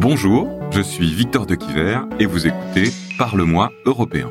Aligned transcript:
Bonjour, 0.00 0.48
je 0.70 0.80
suis 0.80 1.12
Victor 1.12 1.44
de 1.44 1.56
Quiver 1.56 1.98
et 2.20 2.26
vous 2.26 2.46
écoutez 2.46 2.92
Parle-moi 3.18 3.72
européen. 3.84 4.30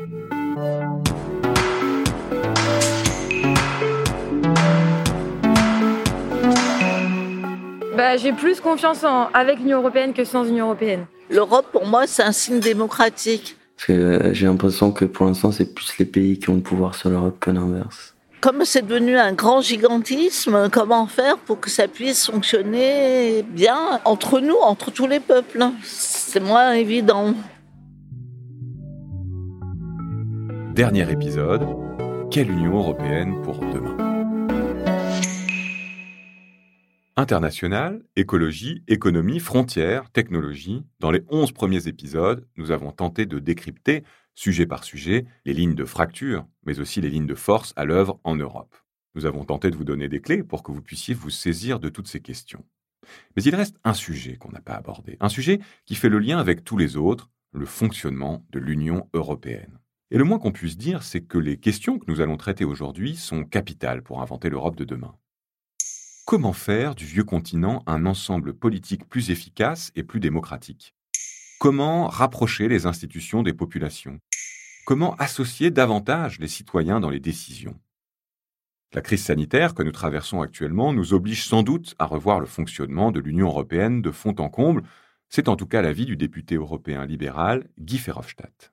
Bah, 7.94 8.16
j'ai 8.16 8.32
plus 8.32 8.62
confiance 8.62 9.04
en, 9.04 9.28
avec 9.34 9.58
l'Union 9.58 9.80
européenne 9.80 10.14
que 10.14 10.24
sans 10.24 10.48
Union 10.48 10.64
européenne. 10.68 11.04
L'Europe, 11.28 11.66
pour 11.70 11.86
moi, 11.86 12.06
c'est 12.06 12.22
un 12.22 12.32
signe 12.32 12.60
démocratique. 12.60 13.58
Parce 13.76 13.88
que 13.88 13.92
euh, 13.92 14.32
j'ai 14.32 14.46
l'impression 14.46 14.90
que 14.90 15.04
pour 15.04 15.26
l'instant, 15.26 15.52
c'est 15.52 15.74
plus 15.74 15.98
les 15.98 16.06
pays 16.06 16.38
qui 16.38 16.48
ont 16.48 16.54
le 16.54 16.62
pouvoir 16.62 16.94
sur 16.94 17.10
l'Europe 17.10 17.36
que 17.40 17.50
l'inverse. 17.50 18.14
Comme 18.40 18.64
c'est 18.64 18.86
devenu 18.86 19.18
un 19.18 19.32
grand 19.32 19.60
gigantisme, 19.62 20.68
comment 20.70 21.08
faire 21.08 21.38
pour 21.38 21.58
que 21.58 21.68
ça 21.68 21.88
puisse 21.88 22.26
fonctionner 22.26 23.42
bien 23.42 24.00
entre 24.04 24.38
nous, 24.38 24.54
entre 24.54 24.92
tous 24.92 25.08
les 25.08 25.18
peuples? 25.18 25.64
C'est 25.82 26.38
moins 26.38 26.72
évident. 26.72 27.34
Dernier 30.72 31.10
épisode, 31.10 31.66
quelle 32.30 32.52
Union 32.52 32.78
européenne 32.78 33.42
pour 33.42 33.58
demain? 33.58 33.96
International, 37.16 38.00
écologie, 38.14 38.84
économie, 38.86 39.40
frontières, 39.40 40.08
technologie. 40.12 40.84
Dans 41.00 41.10
les 41.10 41.24
11 41.28 41.50
premiers 41.50 41.88
épisodes, 41.88 42.46
nous 42.56 42.70
avons 42.70 42.92
tenté 42.92 43.26
de 43.26 43.40
décrypter, 43.40 44.04
sujet 44.38 44.66
par 44.66 44.84
sujet, 44.84 45.26
les 45.44 45.52
lignes 45.52 45.74
de 45.74 45.84
fracture, 45.84 46.46
mais 46.64 46.78
aussi 46.78 47.00
les 47.00 47.10
lignes 47.10 47.26
de 47.26 47.34
force 47.34 47.72
à 47.74 47.84
l'œuvre 47.84 48.20
en 48.22 48.36
Europe. 48.36 48.76
Nous 49.16 49.26
avons 49.26 49.44
tenté 49.44 49.68
de 49.68 49.76
vous 49.76 49.84
donner 49.84 50.08
des 50.08 50.20
clés 50.20 50.44
pour 50.44 50.62
que 50.62 50.70
vous 50.70 50.80
puissiez 50.80 51.12
vous 51.12 51.28
saisir 51.28 51.80
de 51.80 51.88
toutes 51.88 52.06
ces 52.06 52.20
questions. 52.20 52.64
Mais 53.34 53.42
il 53.42 53.54
reste 53.56 53.76
un 53.82 53.94
sujet 53.94 54.36
qu'on 54.36 54.52
n'a 54.52 54.60
pas 54.60 54.74
abordé, 54.74 55.16
un 55.18 55.28
sujet 55.28 55.58
qui 55.86 55.96
fait 55.96 56.08
le 56.08 56.20
lien 56.20 56.38
avec 56.38 56.62
tous 56.62 56.76
les 56.76 56.96
autres, 56.96 57.30
le 57.52 57.66
fonctionnement 57.66 58.46
de 58.50 58.60
l'Union 58.60 59.08
européenne. 59.12 59.80
Et 60.12 60.18
le 60.18 60.24
moins 60.24 60.38
qu'on 60.38 60.52
puisse 60.52 60.76
dire, 60.76 61.02
c'est 61.02 61.22
que 61.22 61.38
les 61.38 61.56
questions 61.56 61.98
que 61.98 62.08
nous 62.08 62.20
allons 62.20 62.36
traiter 62.36 62.64
aujourd'hui 62.64 63.16
sont 63.16 63.42
capitales 63.42 64.04
pour 64.04 64.22
inventer 64.22 64.50
l'Europe 64.50 64.76
de 64.76 64.84
demain. 64.84 65.16
Comment 66.26 66.52
faire 66.52 66.94
du 66.94 67.06
vieux 67.06 67.24
continent 67.24 67.82
un 67.88 68.06
ensemble 68.06 68.54
politique 68.54 69.08
plus 69.08 69.30
efficace 69.30 69.90
et 69.96 70.04
plus 70.04 70.20
démocratique? 70.20 70.94
Comment 71.58 72.06
rapprocher 72.06 72.68
les 72.68 72.86
institutions 72.86 73.42
des 73.42 73.52
populations? 73.52 74.20
Comment 74.88 75.14
associer 75.16 75.70
davantage 75.70 76.38
les 76.38 76.48
citoyens 76.48 76.98
dans 76.98 77.10
les 77.10 77.20
décisions? 77.20 77.78
La 78.94 79.02
crise 79.02 79.22
sanitaire 79.22 79.74
que 79.74 79.82
nous 79.82 79.92
traversons 79.92 80.40
actuellement 80.40 80.94
nous 80.94 81.12
oblige 81.12 81.44
sans 81.44 81.62
doute 81.62 81.94
à 81.98 82.06
revoir 82.06 82.40
le 82.40 82.46
fonctionnement 82.46 83.12
de 83.12 83.20
l'Union 83.20 83.48
européenne 83.48 84.00
de 84.00 84.10
fond 84.10 84.34
en 84.38 84.48
comble. 84.48 84.82
C'est 85.28 85.48
en 85.48 85.56
tout 85.56 85.66
cas 85.66 85.82
l'avis 85.82 86.06
du 86.06 86.16
député 86.16 86.54
européen 86.54 87.04
libéral 87.04 87.68
Guy 87.78 87.98
Verhofstadt. 87.98 88.72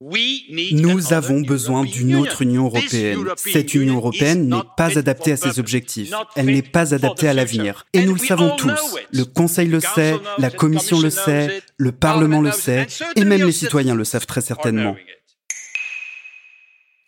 Nous 0.00 1.12
avons 1.12 1.40
besoin 1.40 1.84
d'une 1.84 2.14
autre 2.14 2.42
Union 2.42 2.66
européenne. 2.66 3.24
Cette 3.36 3.74
Union 3.74 3.96
européenne 3.96 4.48
n'est 4.48 4.62
pas 4.76 4.96
adaptée 4.96 5.32
à 5.32 5.36
ses 5.36 5.58
objectifs. 5.58 6.12
Elle 6.36 6.46
n'est 6.46 6.62
pas 6.62 6.94
adaptée 6.94 7.26
à 7.26 7.34
l'avenir. 7.34 7.86
Et 7.92 8.06
nous 8.06 8.12
le 8.12 8.20
savons 8.20 8.54
tous. 8.54 8.98
Le 9.10 9.24
Conseil 9.24 9.66
le 9.66 9.80
sait, 9.80 10.14
la 10.38 10.50
Commission 10.50 11.00
le 11.00 11.10
sait, 11.10 11.60
le 11.76 11.90
Parlement 11.90 12.40
le 12.40 12.52
sait, 12.52 12.86
et 13.16 13.24
même 13.24 13.42
les 13.42 13.50
citoyens 13.50 13.96
le 13.96 14.04
savent 14.04 14.26
très 14.26 14.42
certainement. 14.42 14.94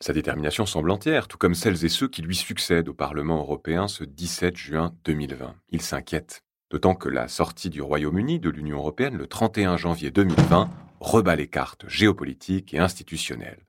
Sa 0.01 0.13
détermination 0.13 0.65
semble 0.65 0.93
entière, 0.93 1.27
tout 1.27 1.39
comme 1.39 1.57
celles 1.57 1.85
et 1.85 1.89
ceux 1.89 2.07
qui 2.07 2.23
lui 2.23 2.37
succèdent 2.37 2.89
au 2.89 2.95
Parlement 2.95 3.41
européen 3.41 3.89
ce 3.89 4.05
17 4.05 4.57
juin 4.57 4.95
2020. 5.05 5.57
Il 5.71 5.83
s'inquiète, 5.83 6.45
d'autant 6.71 6.95
que 6.95 7.09
la 7.09 7.27
sortie 7.27 7.69
du 7.69 7.83
Royaume-Uni 7.83 8.39
de 8.39 8.49
l'Union 8.49 8.79
européenne 8.79 9.17
le 9.17 9.27
31 9.27 9.77
janvier 9.77 10.13
2020 10.13 10.71
rebat 11.01 11.35
les 11.35 11.49
cartes 11.49 11.85
géopolitiques 11.89 12.75
et 12.75 12.79
institutionnelles. 12.79 13.67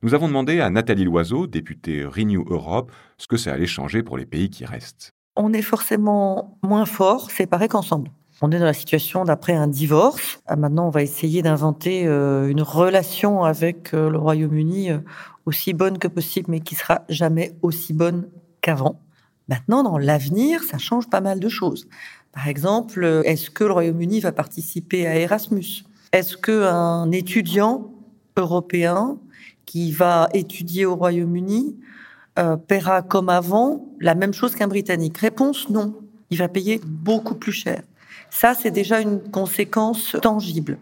Nous 0.00 0.14
avons 0.14 0.28
demandé 0.28 0.60
à 0.60 0.70
Nathalie 0.70 1.04
Loiseau, 1.04 1.46
députée 1.46 2.02
Renew 2.06 2.46
Europe, 2.48 2.90
ce 3.18 3.26
que 3.26 3.36
ça 3.36 3.52
allait 3.52 3.66
changer 3.66 4.02
pour 4.02 4.16
les 4.16 4.26
pays 4.26 4.48
qui 4.48 4.64
restent. 4.64 5.12
On 5.36 5.52
est 5.52 5.60
forcément 5.60 6.58
moins 6.62 6.86
fort 6.86 7.30
séparés 7.30 7.68
qu'ensemble. 7.68 8.10
On 8.40 8.52
est 8.52 8.58
dans 8.60 8.64
la 8.64 8.72
situation 8.72 9.24
d'après 9.24 9.54
un 9.54 9.66
divorce. 9.66 10.40
Ah, 10.46 10.54
maintenant, 10.54 10.86
on 10.86 10.90
va 10.90 11.02
essayer 11.02 11.42
d'inventer 11.42 12.06
euh, 12.06 12.48
une 12.48 12.62
relation 12.62 13.42
avec 13.42 13.92
euh, 13.94 14.08
le 14.08 14.18
Royaume-Uni 14.18 14.92
euh, 14.92 14.98
aussi 15.44 15.72
bonne 15.72 15.98
que 15.98 16.06
possible, 16.06 16.46
mais 16.48 16.60
qui 16.60 16.76
sera 16.76 17.02
jamais 17.08 17.56
aussi 17.62 17.92
bonne 17.92 18.28
qu'avant. 18.60 19.00
Maintenant, 19.48 19.82
dans 19.82 19.98
l'avenir, 19.98 20.62
ça 20.62 20.78
change 20.78 21.08
pas 21.08 21.20
mal 21.20 21.40
de 21.40 21.48
choses. 21.48 21.88
Par 22.32 22.46
exemple, 22.46 23.22
est-ce 23.24 23.50
que 23.50 23.64
le 23.64 23.72
Royaume-Uni 23.72 24.20
va 24.20 24.30
participer 24.30 25.06
à 25.08 25.16
Erasmus? 25.18 25.84
Est-ce 26.12 26.36
qu'un 26.36 27.10
étudiant 27.10 27.90
européen 28.36 29.18
qui 29.66 29.90
va 29.90 30.28
étudier 30.32 30.84
au 30.84 30.94
Royaume-Uni 30.94 31.76
paiera 32.68 33.02
comme 33.02 33.30
avant 33.30 33.86
la 34.00 34.14
même 34.14 34.34
chose 34.34 34.54
qu'un 34.54 34.68
Britannique? 34.68 35.16
Réponse 35.16 35.70
non. 35.70 35.94
Il 36.30 36.36
va 36.36 36.48
payer 36.48 36.80
beaucoup 36.84 37.34
plus 37.34 37.52
cher. 37.52 37.80
Ça, 38.30 38.54
c'est 38.54 38.70
déjà 38.70 39.00
une 39.00 39.20
conséquence 39.30 40.16
tangible. 40.22 40.78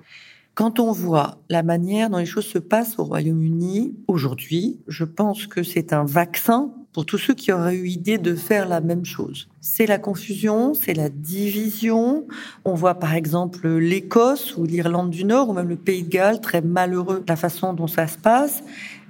Quand 0.55 0.81
on 0.81 0.91
voit 0.91 1.37
la 1.51 1.63
manière 1.63 2.09
dont 2.09 2.17
les 2.17 2.25
choses 2.25 2.47
se 2.47 2.59
passent 2.59 2.99
au 2.99 3.05
Royaume-Uni 3.05 3.95
aujourd'hui, 4.09 4.81
je 4.89 5.05
pense 5.05 5.47
que 5.47 5.63
c'est 5.63 5.93
un 5.93 6.05
vaccin 6.05 6.73
pour 6.95 7.05
tous 7.05 7.19
ceux 7.19 7.35
qui 7.35 7.53
auraient 7.53 7.77
eu 7.77 7.89
idée 7.89 8.17
de 8.17 8.35
faire 8.35 8.67
la 8.67 8.81
même 8.81 9.05
chose. 9.05 9.49
C'est 9.61 9.85
la 9.85 9.99
confusion, 9.99 10.73
c'est 10.73 10.95
la 10.95 11.11
division. 11.11 12.27
On 12.65 12.73
voit 12.73 12.95
par 12.95 13.13
exemple 13.13 13.69
l'Écosse 13.69 14.57
ou 14.57 14.65
l'Irlande 14.65 15.11
du 15.11 15.27
Nord 15.27 15.51
ou 15.51 15.53
même 15.53 15.69
le 15.69 15.77
Pays 15.77 16.05
de 16.05 16.09
Galles, 16.09 16.41
très 16.41 16.63
malheureux 16.63 17.21
de 17.21 17.29
la 17.29 17.37
façon 17.37 17.75
dont 17.75 17.87
ça 17.87 18.07
se 18.07 18.17
passe. 18.17 18.63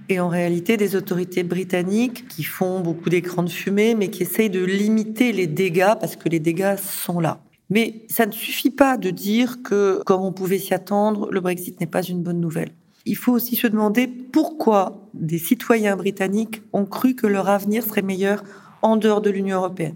Et 0.08 0.18
en 0.18 0.28
réalité, 0.28 0.76
des 0.76 0.96
autorités 0.96 1.44
britanniques 1.44 2.26
qui 2.26 2.42
font 2.42 2.80
beaucoup 2.80 3.08
d'écrans 3.08 3.44
de 3.44 3.48
fumée, 3.48 3.94
mais 3.94 4.08
qui 4.08 4.24
essayent 4.24 4.50
de 4.50 4.64
limiter 4.64 5.30
les 5.30 5.46
dégâts 5.46 5.94
parce 6.00 6.16
que 6.16 6.28
les 6.28 6.40
dégâts 6.40 6.76
sont 6.76 7.20
là. 7.20 7.38
Mais 7.70 8.04
ça 8.08 8.26
ne 8.26 8.32
suffit 8.32 8.70
pas 8.70 8.96
de 8.96 9.10
dire 9.10 9.62
que, 9.62 10.02
comme 10.04 10.22
on 10.22 10.32
pouvait 10.32 10.58
s'y 10.58 10.74
attendre, 10.74 11.30
le 11.30 11.40
Brexit 11.40 11.80
n'est 11.80 11.86
pas 11.86 12.02
une 12.02 12.22
bonne 12.22 12.40
nouvelle. 12.40 12.70
Il 13.06 13.16
faut 13.16 13.32
aussi 13.32 13.56
se 13.56 13.66
demander 13.66 14.06
pourquoi 14.06 15.08
des 15.14 15.38
citoyens 15.38 15.96
britanniques 15.96 16.62
ont 16.72 16.86
cru 16.86 17.14
que 17.14 17.26
leur 17.26 17.48
avenir 17.48 17.84
serait 17.84 18.02
meilleur 18.02 18.42
en 18.82 18.96
dehors 18.96 19.20
de 19.20 19.30
l'Union 19.30 19.58
européenne. 19.58 19.94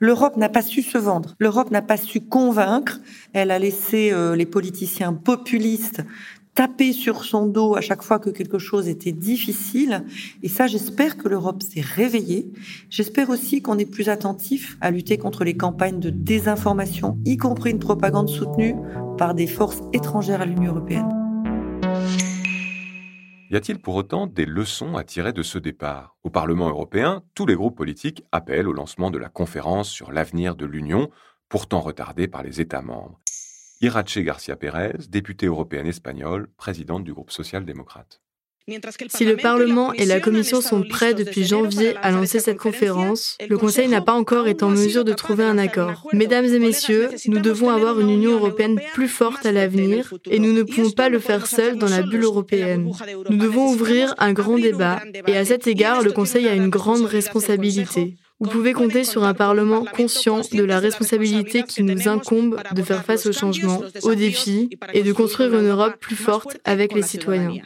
L'Europe 0.00 0.36
n'a 0.36 0.48
pas 0.48 0.62
su 0.62 0.82
se 0.82 0.98
vendre, 0.98 1.34
l'Europe 1.38 1.70
n'a 1.70 1.82
pas 1.82 1.96
su 1.96 2.20
convaincre, 2.20 3.00
elle 3.32 3.50
a 3.50 3.58
laissé 3.58 4.10
euh, 4.12 4.36
les 4.36 4.46
politiciens 4.46 5.14
populistes 5.14 6.02
taper 6.54 6.92
sur 6.92 7.24
son 7.24 7.46
dos 7.46 7.76
à 7.76 7.80
chaque 7.80 8.02
fois 8.02 8.18
que 8.18 8.30
quelque 8.30 8.58
chose 8.58 8.88
était 8.88 9.12
difficile. 9.12 10.04
Et 10.42 10.48
ça, 10.48 10.66
j'espère 10.66 11.16
que 11.16 11.28
l'Europe 11.28 11.62
s'est 11.62 11.80
réveillée. 11.80 12.52
J'espère 12.90 13.30
aussi 13.30 13.60
qu'on 13.60 13.78
est 13.78 13.90
plus 13.90 14.08
attentif 14.08 14.76
à 14.80 14.90
lutter 14.90 15.18
contre 15.18 15.44
les 15.44 15.56
campagnes 15.56 16.00
de 16.00 16.10
désinformation, 16.10 17.18
y 17.24 17.36
compris 17.36 17.70
une 17.70 17.78
propagande 17.78 18.28
soutenue 18.28 18.76
par 19.18 19.34
des 19.34 19.46
forces 19.46 19.82
étrangères 19.92 20.40
à 20.40 20.46
l'Union 20.46 20.72
européenne. 20.72 21.08
Y 23.50 23.56
a-t-il 23.56 23.78
pour 23.78 23.94
autant 23.94 24.26
des 24.26 24.46
leçons 24.46 24.96
à 24.96 25.04
tirer 25.04 25.32
de 25.32 25.42
ce 25.42 25.58
départ? 25.58 26.16
Au 26.24 26.30
Parlement 26.30 26.68
européen, 26.68 27.22
tous 27.34 27.46
les 27.46 27.54
groupes 27.54 27.76
politiques 27.76 28.24
appellent 28.32 28.66
au 28.66 28.72
lancement 28.72 29.10
de 29.10 29.18
la 29.18 29.28
conférence 29.28 29.88
sur 29.90 30.10
l'avenir 30.12 30.56
de 30.56 30.66
l'Union, 30.66 31.10
pourtant 31.48 31.80
retardée 31.80 32.26
par 32.26 32.42
les 32.42 32.60
États 32.60 32.82
membres. 32.82 33.20
Irache 33.84 34.16
Garcia 34.16 34.56
Pérez, 34.56 34.94
députée 35.10 35.44
européenne 35.44 35.86
espagnole, 35.86 36.48
présidente 36.56 37.04
du 37.04 37.12
groupe 37.12 37.30
social-démocrate. 37.30 38.22
Si 39.08 39.26
le 39.26 39.36
Parlement 39.36 39.92
et 39.92 40.06
la 40.06 40.20
Commission 40.20 40.62
sont 40.62 40.84
prêts 40.84 41.12
depuis 41.12 41.44
janvier 41.44 41.94
à 41.98 42.10
lancer 42.10 42.40
cette 42.40 42.56
conférence, 42.56 43.36
le 43.46 43.58
Conseil 43.58 43.88
n'a 43.88 44.00
pas 44.00 44.14
encore 44.14 44.46
été 44.46 44.64
en 44.64 44.70
mesure 44.70 45.04
de 45.04 45.12
trouver 45.12 45.44
un 45.44 45.58
accord. 45.58 46.08
Mesdames 46.14 46.46
et 46.46 46.58
messieurs, 46.58 47.10
nous 47.26 47.40
devons 47.40 47.68
avoir 47.68 48.00
une 48.00 48.08
Union 48.08 48.32
européenne 48.32 48.80
plus 48.94 49.08
forte 49.08 49.44
à 49.44 49.52
l'avenir 49.52 50.14
et 50.30 50.38
nous 50.38 50.54
ne 50.54 50.62
pouvons 50.62 50.90
pas 50.90 51.10
le 51.10 51.18
faire 51.18 51.46
seuls 51.46 51.76
dans 51.76 51.90
la 51.90 52.00
bulle 52.00 52.24
européenne. 52.24 52.90
Nous 53.28 53.36
devons 53.36 53.66
ouvrir 53.66 54.14
un 54.16 54.32
grand 54.32 54.56
débat 54.56 55.02
et 55.26 55.36
à 55.36 55.44
cet 55.44 55.66
égard, 55.66 56.00
le 56.00 56.12
Conseil 56.12 56.48
a 56.48 56.54
une 56.54 56.70
grande 56.70 57.04
responsabilité. 57.04 58.16
Vous 58.44 58.50
pouvez 58.50 58.74
compter 58.74 59.04
sur 59.04 59.24
un 59.24 59.32
Parlement 59.32 59.86
conscient 59.86 60.42
de 60.52 60.62
la 60.64 60.78
responsabilité 60.78 61.62
qui 61.62 61.82
nous 61.82 62.08
incombe 62.08 62.60
de 62.72 62.82
faire 62.82 63.02
face 63.02 63.24
aux 63.24 63.32
changements, 63.32 63.80
aux 64.02 64.14
défis 64.14 64.68
et 64.92 65.02
de 65.02 65.14
construire 65.14 65.58
une 65.58 65.68
Europe 65.68 65.96
plus 65.98 66.14
forte 66.14 66.58
avec 66.64 66.92
les 66.92 67.00
citoyens. 67.00 67.62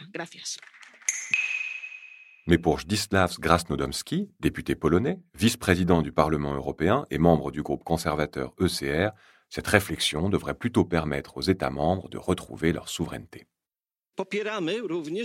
Mais 2.47 2.57
pour 2.57 2.79
Zdzisław 2.79 3.39
Grasnodębski, 3.41 4.29
député 4.39 4.75
polonais, 4.75 5.19
vice-président 5.35 6.01
du 6.01 6.13
Parlement 6.13 6.55
européen 6.55 7.05
et 7.11 7.17
membre 7.17 7.51
du 7.51 7.61
groupe 7.61 7.83
conservateur 7.83 8.53
ECR, 8.61 9.09
cette 9.49 9.67
réflexion 9.67 10.29
devrait 10.29 10.53
plutôt 10.53 10.85
permettre 10.85 11.35
aux 11.35 11.41
États 11.41 11.71
membres 11.71 12.07
de 12.07 12.17
retrouver 12.17 12.71
leur 12.71 12.87
souveraineté. 12.87 13.47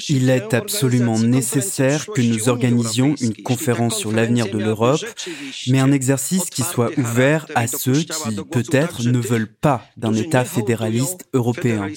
Il 0.08 0.30
est 0.30 0.54
absolument 0.54 1.18
nécessaire 1.18 2.06
que 2.06 2.20
nous 2.20 2.48
organisions 2.48 3.14
une 3.20 3.34
conférence 3.34 3.98
sur 3.98 4.12
l'avenir 4.12 4.50
de 4.50 4.58
l'Europe, 4.58 5.04
mais 5.68 5.80
un 5.80 5.92
exercice 5.92 6.50
qui 6.50 6.62
soit 6.62 6.90
ouvert 6.98 7.46
à 7.54 7.66
ceux 7.66 8.02
qui, 8.02 8.36
peut-être, 8.50 9.02
ne 9.04 9.18
veulent 9.18 9.52
pas 9.52 9.84
d'un 9.96 10.14
État 10.14 10.44
fédéraliste 10.44 11.26
européen. 11.32 11.88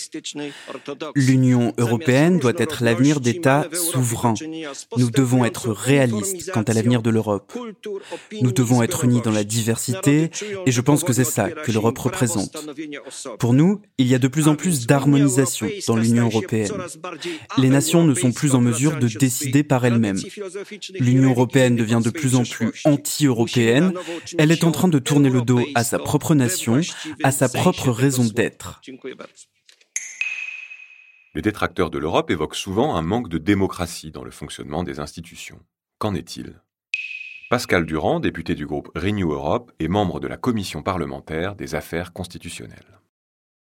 L'Union 1.15 1.73
européenne 1.77 2.39
doit 2.39 2.53
être 2.57 2.83
l'avenir 2.83 3.19
d'États 3.19 3.67
souverains. 3.73 4.35
Nous 4.97 5.11
devons 5.11 5.45
être 5.45 5.69
réalistes 5.69 6.51
quant 6.51 6.63
à 6.63 6.73
l'avenir 6.73 7.01
de 7.01 7.09
l'Europe. 7.09 7.53
Nous 8.41 8.51
devons 8.51 8.81
être 8.81 9.05
unis 9.05 9.21
dans 9.21 9.31
la 9.31 9.43
diversité, 9.43 10.31
et 10.65 10.71
je 10.71 10.81
pense 10.81 11.03
que 11.03 11.13
c'est 11.13 11.23
ça 11.23 11.49
que 11.49 11.71
l'Europe 11.71 11.97
représente. 11.97 12.55
Pour 13.39 13.53
nous, 13.53 13.81
il 13.97 14.07
y 14.07 14.15
a 14.15 14.19
de 14.19 14.27
plus 14.27 14.47
en 14.47 14.55
plus 14.55 14.87
d'harmonisation 14.87 15.67
dans 15.87 15.95
l'Union 15.95 16.25
européenne. 16.25 16.71
Les 17.57 17.69
nations 17.69 18.03
ne 18.03 18.13
sont 18.13 18.31
plus 18.31 18.55
en 18.55 18.61
mesure 18.61 18.97
de 18.97 19.07
décider 19.07 19.63
par 19.63 19.85
elles-mêmes. 19.85 20.19
L'Union 20.99 21.29
européenne 21.31 21.75
devient 21.75 22.01
de 22.03 22.09
plus 22.09 22.35
en 22.35 22.43
plus 22.43 22.71
anti-européenne. 22.85 23.93
Elle 24.37 24.51
est 24.51 24.63
en 24.63 24.71
train 24.71 24.87
de 24.87 24.99
tourner 24.99 25.29
le 25.29 25.41
dos 25.41 25.61
à 25.75 25.83
sa 25.83 25.99
propre 25.99 26.35
nation, 26.35 26.81
à 27.23 27.31
sa 27.31 27.49
propre 27.49 27.89
raison 27.89 28.25
d'être. 28.25 28.81
Les 31.35 31.41
détracteurs 31.41 31.91
de 31.91 31.99
l'Europe 31.99 32.31
évoquent 32.31 32.55
souvent 32.55 32.95
un 32.95 33.01
manque 33.01 33.29
de 33.29 33.37
démocratie 33.37 34.11
dans 34.11 34.23
le 34.23 34.31
fonctionnement 34.31 34.83
des 34.83 34.99
institutions. 34.99 35.59
Qu'en 35.99 36.15
est-il? 36.15 36.61
Pascal 37.49 37.85
Durand, 37.85 38.19
député 38.19 38.55
du 38.55 38.65
groupe 38.65 38.89
Renew 38.95 39.31
Europe 39.31 39.71
et 39.79 39.87
membre 39.87 40.19
de 40.19 40.27
la 40.27 40.35
commission 40.35 40.83
parlementaire 40.83 41.55
des 41.55 41.75
affaires 41.75 42.11
constitutionnelles 42.11 42.96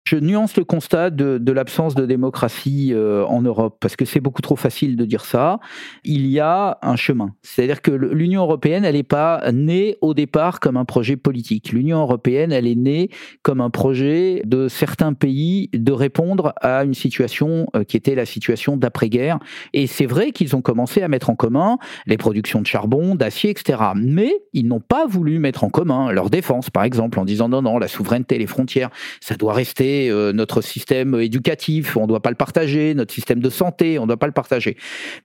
je 0.04 0.16
nuance 0.16 0.56
le 0.56 0.64
constat 0.64 1.10
de, 1.10 1.52
l'absence 1.52 1.94
de 1.94 2.06
démocratie 2.06 2.92
euh, 2.92 3.24
en 3.26 3.42
Europe, 3.42 3.76
parce 3.80 3.94
que 3.94 4.04
c'est 4.04 4.20
beaucoup 4.20 4.42
trop 4.42 4.56
facile 4.56 4.96
de 4.96 5.04
dire 5.04 5.24
ça. 5.24 5.60
Il 6.04 6.26
y 6.26 6.40
a 6.40 6.78
un 6.82 6.96
chemin. 6.96 7.34
C'est-à-dire 7.42 7.82
que 7.82 7.92
l'Union 7.92 8.42
européenne, 8.42 8.84
elle 8.84 8.96
n'est 8.96 9.04
pas 9.04 9.42
née 9.52 9.96
au 10.00 10.14
départ 10.14 10.60
comme 10.60 10.76
un 10.76 10.84
projet 10.84 11.16
politique. 11.16 11.72
L'Union 11.72 12.00
européenne, 12.00 12.52
elle 12.52 12.66
est 12.66 12.74
née 12.74 13.10
comme 13.42 13.60
un 13.60 13.70
projet 13.70 14.42
de 14.44 14.68
certains 14.68 15.12
pays 15.12 15.70
de 15.72 15.92
répondre 15.92 16.52
à 16.60 16.84
une 16.84 16.94
situation 16.94 17.66
euh, 17.76 17.84
qui 17.84 17.96
était 17.96 18.16
la 18.16 18.26
situation 18.26 18.76
d'après-guerre. 18.76 19.38
Et 19.72 19.86
c'est 19.86 20.06
vrai 20.06 20.32
qu'ils 20.32 20.56
ont 20.56 20.62
commencé 20.62 21.02
à 21.02 21.08
mettre 21.08 21.30
en 21.30 21.36
commun 21.36 21.78
les 22.06 22.16
productions 22.16 22.60
de 22.60 22.66
charbon, 22.66 23.14
d'acier, 23.14 23.50
etc. 23.50 23.78
Mais 23.94 24.32
ils 24.52 24.66
n'ont 24.66 24.80
pas 24.80 25.06
voulu 25.06 25.38
mettre 25.38 25.62
en 25.62 25.70
commun 25.70 26.10
leur 26.10 26.28
défense, 26.28 26.70
par 26.70 26.82
exemple, 26.82 27.20
en 27.20 27.24
disant 27.24 27.48
non, 27.48 27.62
non, 27.62 27.78
la 27.78 27.88
souveraineté, 27.88 28.38
les 28.38 28.46
frontières, 28.46 28.90
ça 29.20 29.36
doit 29.36 29.52
rester 29.52 29.91
euh, 30.10 30.32
notre 30.32 30.60
système 30.60 31.14
éducatif, 31.14 31.96
on 31.96 32.02
ne 32.02 32.06
doit 32.06 32.20
pas 32.20 32.30
le 32.30 32.36
partager, 32.36 32.94
notre 32.94 33.12
système 33.12 33.40
de 33.40 33.50
santé, 33.50 33.98
on 33.98 34.02
ne 34.02 34.08
doit 34.08 34.16
pas 34.16 34.26
le 34.26 34.32
partager. 34.32 34.76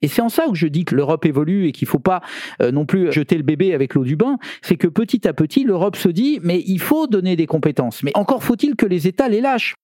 Et 0.02 0.08
c'est 0.08 0.22
en 0.22 0.30
ça 0.30 0.46
que 0.48 0.56
je 0.56 0.68
dis 0.68 0.86
que 0.86 0.96
l'Europe 0.96 1.26
évolue 1.26 1.68
et 1.68 1.72
qu'il 1.72 1.86
ne 1.86 1.92
faut 1.92 2.00
pas 2.00 2.22
euh, 2.62 2.72
non 2.72 2.86
plus 2.86 3.12
jeter 3.12 3.38
le 3.38 3.44
bébé 3.44 3.74
avec 3.74 3.94
l'eau 3.94 4.04
du 4.04 4.16
bain, 4.16 4.38
c'est 4.62 4.78
que 4.78 4.88
petit 4.88 5.28
à 5.28 5.34
petit, 5.34 5.64
l'Europe 5.64 5.96
se 5.96 6.10
dit, 6.10 6.40
mais 6.44 6.64
il 6.66 6.80
faut 6.80 7.08
donner 7.08 7.36
des 7.36 7.48
compétences. 7.48 8.04
Mais 8.04 8.12
encore 8.16 8.44
faut-il 8.44 8.76
que 8.76 8.86
les 8.86 9.08
États 9.08 9.30
les 9.30 9.42
lâchent. 9.42 9.76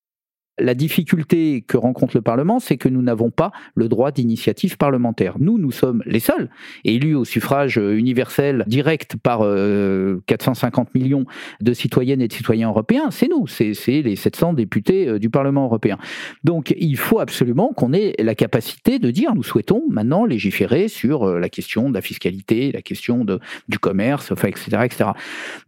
La 0.58 0.74
difficulté 0.74 1.62
que 1.62 1.76
rencontre 1.76 2.16
le 2.16 2.22
Parlement, 2.22 2.60
c'est 2.60 2.76
que 2.76 2.88
nous 2.88 3.02
n'avons 3.02 3.30
pas 3.30 3.50
le 3.74 3.88
droit 3.88 4.12
d'initiative 4.12 4.76
parlementaire. 4.76 5.34
Nous, 5.40 5.58
nous 5.58 5.72
sommes 5.72 6.00
les 6.06 6.20
seuls, 6.20 6.48
élus 6.84 7.16
au 7.16 7.24
suffrage 7.24 7.76
universel 7.76 8.62
direct 8.68 9.16
par 9.16 9.40
450 9.40 10.86
euh, 10.86 10.90
millions 10.94 11.24
de 11.60 11.72
citoyennes 11.72 12.22
et 12.22 12.28
de 12.28 12.32
citoyens 12.32 12.68
européens. 12.68 13.10
C'est 13.10 13.26
nous, 13.26 13.48
c'est 13.48 13.74
les 14.02 14.14
700 14.14 14.52
députés 14.52 15.08
euh, 15.08 15.18
du 15.18 15.28
Parlement 15.28 15.64
européen. 15.64 15.98
Donc, 16.44 16.72
il 16.78 16.98
faut 16.98 17.18
absolument 17.18 17.72
qu'on 17.74 17.92
ait 17.92 18.14
la 18.20 18.36
capacité 18.36 19.00
de 19.00 19.10
dire, 19.10 19.34
nous 19.34 19.42
souhaitons 19.42 19.82
maintenant 19.90 20.24
légiférer 20.24 20.86
sur 20.86 21.24
euh, 21.24 21.40
la 21.40 21.48
question 21.48 21.88
de 21.88 21.94
la 21.94 22.00
fiscalité, 22.00 22.70
la 22.70 22.82
question 22.82 23.24
de, 23.24 23.40
du 23.68 23.80
commerce, 23.80 24.30
etc., 24.30 24.82
etc. 24.84 25.10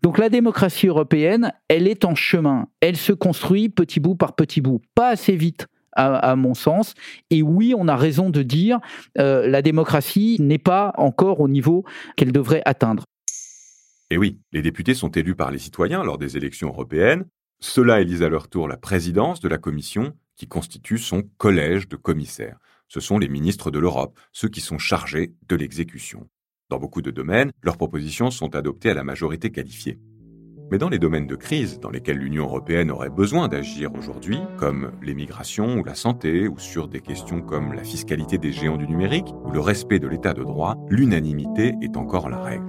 Donc, 0.02 0.18
la 0.18 0.28
démocratie 0.28 0.86
européenne, 0.86 1.52
elle 1.66 1.88
est 1.88 2.04
en 2.04 2.14
chemin. 2.14 2.68
Elle 2.80 2.96
se 2.96 3.12
construit 3.12 3.68
petit 3.68 3.98
bout 3.98 4.14
par 4.14 4.36
petit 4.36 4.60
bout 4.60 4.75
pas 4.94 5.08
assez 5.08 5.37
vite. 5.37 5.67
À, 5.99 6.37
mon 6.37 6.52
sens. 6.52 6.93
Et 7.31 7.40
oui, 7.40 7.73
on 7.75 7.88
a 7.88 7.96
raison 7.96 8.28
de 8.28 8.43
dire 8.43 8.81
euh, 9.17 9.49
la 9.49 9.62
démocratie 9.62 10.37
n'est 10.40 10.58
pas 10.58 10.93
encore 10.99 11.40
au 11.40 11.49
niveau 11.49 11.84
qu'elle 12.17 12.32
devrait 12.32 12.61
atteindre. 12.67 13.05
Et 14.11 14.19
oui, 14.19 14.38
les 14.52 14.61
députés 14.61 14.93
sont 14.93 15.08
élus 15.08 15.34
par 15.34 15.50
les 15.50 15.58
citoyens 15.58 16.05
lors 16.05 16.19
des 16.19 16.37
élections 16.37 16.69
européennes. 16.69 17.25
Ceux-là 17.61 18.02
élisent 18.02 18.23
à 18.23 18.28
leur 18.28 18.49
tour 18.49 18.69
la 18.69 18.76
présidence 18.76 19.40
de 19.40 19.49
la 19.49 19.56
Commission, 19.56 20.12
qui 20.37 20.46
constitue 20.46 20.99
son 20.99 21.23
collège 21.38 21.88
de 21.88 21.96
commissaires. 21.96 22.58
Ce 22.88 23.00
sont 23.00 23.19
les 23.19 23.28
ministres 23.28 23.70
de 23.70 23.78
l'Europe, 23.78 24.19
ceux 24.32 24.49
qui 24.49 24.61
sont 24.61 24.78
chargés 24.78 25.34
de 25.49 25.56
l'exécution. 25.56 26.28
Dans 26.69 26.78
beaucoup 26.78 27.02
de 27.02 27.11
domaines, 27.11 27.50
leurs 27.62 27.76
propositions 27.76 28.31
sont 28.31 28.55
adoptées 28.55 28.90
à 28.90 28.94
la 28.94 29.05
majorité 29.05 29.50
qualifiée. 29.50 29.99
Mais 30.70 30.78
dans 30.78 30.88
les 30.88 30.98
domaines 30.98 31.28
de 31.28 31.36
crise 31.36 31.78
dans 31.78 31.90
lesquels 31.90 32.18
l'Union 32.18 32.44
européenne 32.44 32.90
aurait 32.90 33.10
besoin 33.10 33.46
d'agir 33.46 33.94
aujourd'hui, 33.94 34.38
comme 34.56 34.90
les 35.00 35.14
ou 35.14 35.84
la 35.84 35.94
santé, 35.94 36.48
ou 36.48 36.58
sur 36.58 36.88
des 36.88 37.00
questions 37.00 37.40
comme 37.40 37.72
la 37.72 37.84
fiscalité 37.84 38.36
des 38.38 38.52
géants 38.52 38.76
du 38.76 38.86
numérique 38.86 39.28
ou 39.44 39.50
le 39.50 39.60
respect 39.60 39.98
de 39.98 40.08
l'état 40.08 40.34
de 40.34 40.42
droit, 40.42 40.76
l'unanimité 40.88 41.74
est 41.82 41.96
encore 41.96 42.28
la 42.28 42.40
règle. 42.40 42.66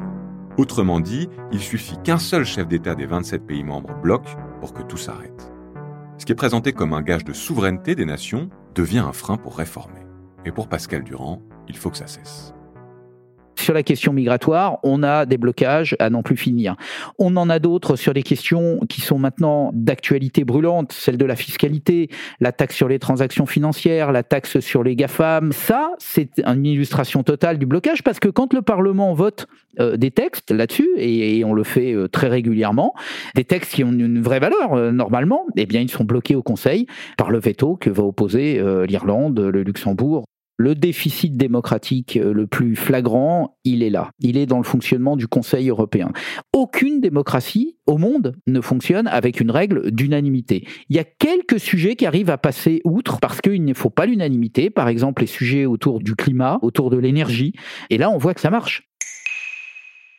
Autrement 0.57 0.99
dit, 0.99 1.27
il 1.51 1.59
suffit 1.59 1.97
qu'un 2.03 2.17
seul 2.17 2.45
chef 2.45 2.67
d'État 2.67 2.95
des 2.95 3.05
27 3.05 3.45
pays 3.45 3.63
membres 3.63 3.95
bloque 4.01 4.27
pour 4.59 4.73
que 4.73 4.83
tout 4.83 4.97
s'arrête. 4.97 5.51
Ce 6.17 6.25
qui 6.25 6.31
est 6.31 6.35
présenté 6.35 6.73
comme 6.73 6.93
un 6.93 7.01
gage 7.01 7.23
de 7.23 7.33
souveraineté 7.33 7.95
des 7.95 8.05
nations 8.05 8.49
devient 8.73 8.99
un 8.99 9.13
frein 9.13 9.37
pour 9.37 9.57
réformer. 9.57 10.05
Et 10.45 10.51
pour 10.51 10.67
Pascal 10.67 11.03
Durand, 11.03 11.41
il 11.67 11.77
faut 11.77 11.89
que 11.89 11.97
ça 11.97 12.07
cesse. 12.07 12.56
Sur 13.67 13.73
la 13.73 13.83
question 13.83 14.13
migratoire, 14.13 14.79
on 14.83 15.03
a 15.03 15.25
des 15.25 15.37
blocages 15.37 15.97
à 15.99 16.09
n'en 16.09 16.23
plus 16.23 16.37
finir. 16.37 16.77
On 17.19 17.35
en 17.35 17.49
a 17.49 17.59
d'autres 17.59 17.97
sur 17.97 18.13
les 18.13 18.23
questions 18.23 18.79
qui 18.87 19.01
sont 19.01 19.19
maintenant 19.19 19.71
d'actualité 19.73 20.45
brûlante, 20.45 20.93
celle 20.93 21.17
de 21.17 21.25
la 21.25 21.35
fiscalité, 21.35 22.09
la 22.39 22.53
taxe 22.53 22.77
sur 22.77 22.87
les 22.87 22.97
transactions 22.97 23.45
financières, 23.45 24.13
la 24.13 24.23
taxe 24.23 24.61
sur 24.61 24.83
les 24.83 24.95
GAFAM. 24.95 25.51
Ça, 25.51 25.91
c'est 25.97 26.41
une 26.45 26.65
illustration 26.65 27.23
totale 27.23 27.57
du 27.57 27.65
blocage 27.65 28.03
parce 28.03 28.21
que 28.21 28.29
quand 28.29 28.53
le 28.53 28.61
Parlement 28.61 29.13
vote 29.13 29.47
euh, 29.81 29.97
des 29.97 30.11
textes 30.11 30.51
là-dessus, 30.51 30.87
et, 30.95 31.43
on 31.43 31.51
le 31.51 31.65
fait 31.65 31.91
euh, 31.91 32.07
très 32.07 32.29
régulièrement, 32.29 32.93
des 33.35 33.43
textes 33.43 33.73
qui 33.73 33.83
ont 33.83 33.91
une 33.91 34.21
vraie 34.21 34.39
valeur 34.39 34.75
euh, 34.75 34.93
normalement, 34.93 35.45
eh 35.57 35.65
bien 35.65 35.81
ils 35.81 35.91
sont 35.91 36.05
bloqués 36.05 36.35
au 36.35 36.41
Conseil 36.41 36.87
par 37.17 37.31
le 37.31 37.39
veto 37.39 37.75
que 37.75 37.89
va 37.89 38.03
opposer 38.03 38.63
l'Irlande, 38.87 39.37
le 39.37 39.63
Luxembourg, 39.63 40.23
le 40.57 40.75
déficit 40.75 41.37
démocratique 41.37 42.17
euh, 42.17 42.33
le 42.33 42.47
plus 42.47 42.75
flagrant, 42.75 43.57
il 43.63 43.83
est 43.83 43.89
là. 43.89 44.09
Il 44.19 44.37
est 44.37 44.45
dans 44.47 44.57
le 44.57 44.63
fonctionnement 44.63 45.15
du 45.15 45.27
Conseil 45.27 45.69
européen. 45.69 46.11
Aucune 46.53 46.99
démocratie 46.99 47.77
au 47.85 47.97
monde 47.97 48.35
ne 48.47 48.59
fonctionne 48.59 49.07
avec 49.07 49.39
une 49.39 49.51
règle 49.51 49.91
d'unanimité. 49.91 50.67
Il 50.89 50.95
y 50.95 50.99
a 50.99 51.03
quelques 51.03 51.59
sujets 51.59 51.95
qui 51.95 52.05
arrivent 52.05 52.31
à 52.31 52.37
passer 52.37 52.81
outre 52.83 53.19
parce 53.19 53.39
qu'il 53.39 53.63
ne 53.63 53.73
faut 53.73 53.91
pas 53.91 54.05
l'unanimité. 54.05 54.69
Par 54.69 54.87
exemple, 54.87 55.21
les 55.21 55.27
sujets 55.27 55.65
autour 55.65 55.99
du 55.99 56.15
climat, 56.15 56.59
autour 56.61 56.89
de 56.89 56.97
l'énergie. 56.97 57.53
Et 57.89 57.97
là, 57.97 58.09
on 58.09 58.17
voit 58.17 58.33
que 58.33 58.41
ça 58.41 58.49
marche. 58.49 58.89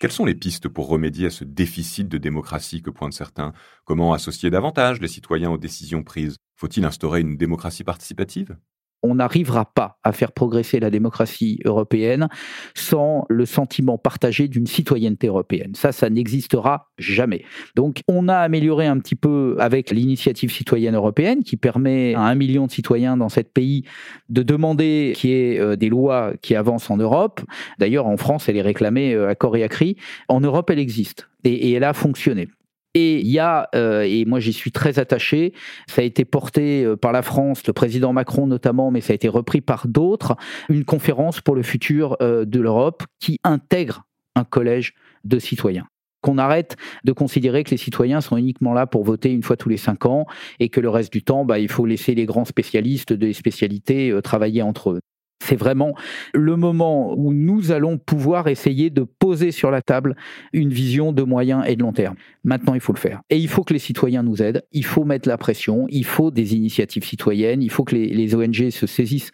Quelles 0.00 0.12
sont 0.12 0.24
les 0.24 0.36
pistes 0.36 0.68
pour 0.68 0.86
remédier 0.86 1.26
à 1.26 1.30
ce 1.30 1.42
déficit 1.42 2.08
de 2.08 2.18
démocratie 2.18 2.82
que 2.82 2.90
pointent 2.90 3.12
certains? 3.14 3.52
Comment 3.84 4.12
associer 4.12 4.48
davantage 4.48 5.00
les 5.00 5.08
citoyens 5.08 5.50
aux 5.50 5.58
décisions 5.58 6.04
prises? 6.04 6.36
Faut-il 6.54 6.84
instaurer 6.84 7.20
une 7.20 7.36
démocratie 7.36 7.82
participative? 7.82 8.56
On 9.02 9.16
n'arrivera 9.16 9.64
pas 9.64 9.98
à 10.02 10.12
faire 10.12 10.32
progresser 10.32 10.80
la 10.80 10.90
démocratie 10.90 11.60
européenne 11.64 12.28
sans 12.74 13.24
le 13.28 13.46
sentiment 13.46 13.98
partagé 13.98 14.48
d'une 14.48 14.66
citoyenneté 14.66 15.28
européenne. 15.28 15.72
Ça, 15.74 15.92
ça 15.92 16.10
n'existera 16.10 16.90
jamais. 16.98 17.44
Donc, 17.76 18.02
on 18.08 18.28
a 18.28 18.36
amélioré 18.36 18.86
un 18.86 18.98
petit 18.98 19.14
peu 19.14 19.56
avec 19.58 19.90
l'initiative 19.90 20.50
citoyenne 20.50 20.94
européenne 20.94 21.42
qui 21.42 21.56
permet 21.56 22.14
à 22.14 22.22
un 22.22 22.34
million 22.34 22.66
de 22.66 22.72
citoyens 22.72 23.16
dans 23.16 23.28
ce 23.28 23.40
pays 23.40 23.84
de 24.28 24.42
demander 24.42 25.12
qu'il 25.14 25.30
y 25.30 25.32
ait 25.34 25.60
euh, 25.60 25.76
des 25.76 25.88
lois 25.88 26.32
qui 26.42 26.54
avancent 26.54 26.90
en 26.90 26.96
Europe. 26.96 27.40
D'ailleurs, 27.78 28.06
en 28.06 28.16
France, 28.16 28.48
elle 28.48 28.56
est 28.56 28.62
réclamée 28.62 29.14
euh, 29.14 29.28
à 29.28 29.34
corps 29.34 29.56
et 29.56 29.62
à 29.62 29.68
cri. 29.68 29.96
En 30.28 30.40
Europe, 30.40 30.70
elle 30.70 30.78
existe 30.78 31.28
et, 31.44 31.72
elle 31.72 31.84
a 31.84 31.92
fonctionné. 31.92 32.48
Et 32.94 33.20
il 33.20 33.28
y 33.28 33.38
a, 33.38 33.68
euh, 33.74 34.02
et 34.02 34.24
moi 34.24 34.40
j'y 34.40 34.52
suis 34.52 34.72
très 34.72 34.98
attaché, 34.98 35.52
ça 35.86 36.00
a 36.00 36.04
été 36.04 36.24
porté 36.24 36.84
euh, 36.84 36.96
par 36.96 37.12
la 37.12 37.22
France, 37.22 37.66
le 37.66 37.72
président 37.72 38.12
Macron 38.12 38.46
notamment, 38.46 38.90
mais 38.90 39.00
ça 39.00 39.12
a 39.12 39.14
été 39.14 39.28
repris 39.28 39.60
par 39.60 39.86
d'autres, 39.86 40.36
une 40.68 40.84
conférence 40.84 41.40
pour 41.40 41.54
le 41.54 41.62
futur 41.62 42.16
euh, 42.22 42.44
de 42.44 42.60
l'Europe 42.60 43.04
qui 43.20 43.38
intègre 43.44 44.04
un 44.34 44.44
collège 44.44 44.94
de 45.24 45.38
citoyens. 45.38 45.86
Qu'on 46.22 46.38
arrête 46.38 46.76
de 47.04 47.12
considérer 47.12 47.62
que 47.62 47.70
les 47.70 47.76
citoyens 47.76 48.20
sont 48.20 48.36
uniquement 48.36 48.72
là 48.72 48.86
pour 48.86 49.04
voter 49.04 49.32
une 49.32 49.42
fois 49.42 49.56
tous 49.56 49.68
les 49.68 49.76
cinq 49.76 50.06
ans 50.06 50.26
et 50.58 50.68
que 50.68 50.80
le 50.80 50.88
reste 50.88 51.12
du 51.12 51.22
temps, 51.22 51.44
bah, 51.44 51.60
il 51.60 51.68
faut 51.68 51.86
laisser 51.86 52.14
les 52.14 52.26
grands 52.26 52.44
spécialistes 52.44 53.12
des 53.12 53.32
spécialités 53.32 54.18
travailler 54.24 54.62
entre 54.62 54.90
eux 54.90 55.00
C'est 55.48 55.56
vraiment 55.56 55.94
le 56.34 56.56
moment 56.56 57.14
où 57.16 57.32
nous 57.32 57.72
allons 57.72 57.96
pouvoir 57.96 58.48
essayer 58.48 58.90
de 58.90 59.02
poser 59.02 59.50
sur 59.50 59.70
la 59.70 59.80
table 59.80 60.14
une 60.52 60.68
vision 60.68 61.10
de 61.10 61.22
moyen 61.22 61.62
et 61.62 61.74
de 61.74 61.80
long 61.80 61.94
terme. 61.94 62.16
Maintenant, 62.44 62.74
il 62.74 62.80
faut 62.80 62.92
le 62.92 62.98
faire. 62.98 63.22
Et 63.30 63.38
il 63.38 63.48
faut 63.48 63.64
que 63.64 63.72
les 63.72 63.78
citoyens 63.78 64.22
nous 64.22 64.42
aident, 64.42 64.62
il 64.72 64.84
faut 64.84 65.04
mettre 65.04 65.26
la 65.26 65.38
pression, 65.38 65.86
il 65.88 66.04
faut 66.04 66.30
des 66.30 66.54
initiatives 66.54 67.02
citoyennes, 67.02 67.62
il 67.62 67.70
faut 67.70 67.84
que 67.84 67.96
les, 67.96 68.34
ONG 68.34 68.68
se 68.68 68.86
saisissent 68.86 69.30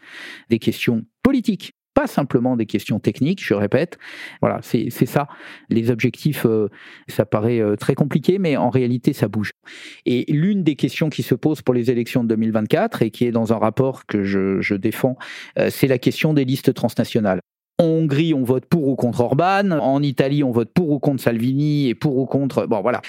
des 0.50 0.60
questions 0.60 1.04
politiques 1.24 1.72
pas 1.94 2.06
simplement 2.06 2.56
des 2.56 2.66
questions 2.66 2.98
techniques, 2.98 3.42
je 3.42 3.54
répète. 3.54 3.98
Voilà, 4.40 4.60
c'est 4.62 4.90
ça. 4.90 5.28
Les 5.70 5.90
objectifs, 5.90 6.44
euh, 6.44 6.68
ça 7.08 7.24
paraît 7.24 7.60
euh, 7.60 7.76
très 7.76 7.94
compliqué, 7.94 8.38
mais 8.38 8.56
en 8.56 8.68
réalité, 8.68 9.12
ça 9.12 9.28
bouge. 9.28 9.52
Et 10.04 10.24
l'une 10.28 10.64
des 10.64 10.74
questions 10.74 11.08
qui 11.08 11.22
se 11.22 11.34
pose 11.34 11.62
pour 11.62 11.72
les 11.72 11.90
élections 11.90 12.24
de 12.24 12.28
2024 12.28 13.02
et 13.02 13.10
qui 13.10 13.24
est 13.24 13.30
dans 13.30 13.52
un 13.52 13.58
rapport 13.58 14.06
que 14.06 14.24
je, 14.24 14.74
défends, 14.74 15.16
euh, 15.58 15.70
c'est 15.70 15.86
la 15.86 15.98
question 15.98 16.34
des 16.34 16.44
listes 16.44 16.74
transnationales. 16.74 17.40
En 17.78 17.84
Hongrie, 17.84 18.34
on 18.34 18.42
vote 18.42 18.66
pour 18.66 18.88
ou 18.88 18.96
contre 18.96 19.20
Orban. 19.20 19.70
En 19.70 20.02
Italie, 20.02 20.44
on 20.44 20.50
vote 20.50 20.72
pour 20.72 20.90
ou 20.90 20.98
contre 20.98 21.22
Salvini 21.22 21.88
et 21.88 21.94
pour 21.94 22.16
ou 22.16 22.26
contre. 22.26 22.66
Bon, 22.66 22.82
voilà. 22.82 23.02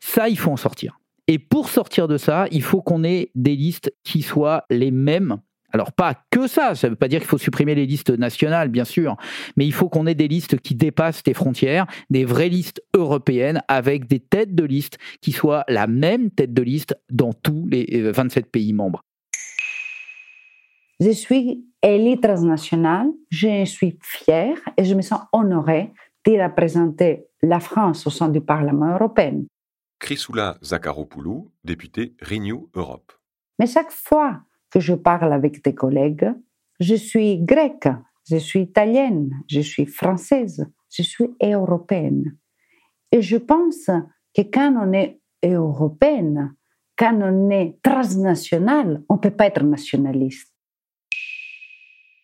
Ça, 0.00 0.28
il 0.28 0.38
faut 0.38 0.50
en 0.50 0.56
sortir. 0.56 0.98
Et 1.28 1.38
pour 1.38 1.68
sortir 1.68 2.08
de 2.08 2.16
ça, 2.16 2.46
il 2.50 2.62
faut 2.62 2.82
qu'on 2.82 3.04
ait 3.04 3.30
des 3.34 3.56
listes 3.56 3.92
qui 4.04 4.22
soient 4.22 4.64
les 4.70 4.90
mêmes 4.90 5.38
alors 5.72 5.92
pas 5.92 6.14
que 6.30 6.46
ça, 6.46 6.74
ça 6.74 6.86
ne 6.86 6.92
veut 6.92 6.96
pas 6.96 7.08
dire 7.08 7.20
qu'il 7.20 7.28
faut 7.28 7.38
supprimer 7.38 7.74
les 7.74 7.86
listes 7.86 8.10
nationales, 8.10 8.68
bien 8.68 8.84
sûr, 8.84 9.16
mais 9.56 9.66
il 9.66 9.72
faut 9.72 9.88
qu'on 9.88 10.06
ait 10.06 10.14
des 10.14 10.28
listes 10.28 10.58
qui 10.60 10.74
dépassent 10.74 11.22
les 11.26 11.34
frontières, 11.34 11.86
des 12.10 12.24
vraies 12.24 12.48
listes 12.48 12.82
européennes 12.94 13.62
avec 13.68 14.06
des 14.06 14.20
têtes 14.20 14.54
de 14.54 14.64
liste 14.64 14.98
qui 15.20 15.32
soient 15.32 15.64
la 15.68 15.86
même 15.86 16.30
tête 16.30 16.52
de 16.52 16.62
liste 16.62 16.96
dans 17.10 17.32
tous 17.32 17.66
les 17.70 18.10
27 18.12 18.44
euh, 18.44 18.48
pays 18.50 18.72
membres. 18.72 19.02
Je 21.00 21.10
suis 21.10 21.64
élite 21.82 22.22
transnationale, 22.22 23.08
je 23.30 23.64
suis 23.64 23.98
fière 24.02 24.56
et 24.76 24.84
je 24.84 24.94
me 24.94 25.02
sens 25.02 25.22
honorée 25.32 25.90
de 26.26 26.40
représenter 26.40 27.24
la 27.42 27.58
France 27.58 28.06
au 28.06 28.10
sein 28.10 28.28
du 28.28 28.40
Parlement 28.40 28.94
européen. 28.94 29.42
Chrysoula 29.98 30.58
Zakharopoulou, 30.62 31.50
députée 31.64 32.14
Renew 32.20 32.68
Europe. 32.74 33.12
Mais 33.58 33.66
chaque 33.66 33.90
fois 33.90 34.42
que 34.72 34.80
je 34.80 34.94
parle 34.94 35.32
avec 35.32 35.62
des 35.62 35.74
collègues, 35.74 36.32
je 36.80 36.94
suis 36.94 37.38
grecque, 37.38 37.88
je 38.28 38.36
suis 38.36 38.62
italienne, 38.62 39.30
je 39.48 39.60
suis 39.60 39.86
française, 39.86 40.66
je 40.90 41.02
suis 41.02 41.28
européenne. 41.42 42.36
Et 43.12 43.20
je 43.20 43.36
pense 43.36 43.90
que 44.34 44.42
quand 44.42 44.74
on 44.80 44.92
est 44.92 45.20
européenne, 45.44 46.54
quand 46.96 47.20
on 47.22 47.50
est 47.50 47.78
transnational, 47.82 49.02
on 49.08 49.14
ne 49.14 49.20
peut 49.20 49.30
pas 49.30 49.46
être 49.46 49.62
nationaliste. 49.62 50.52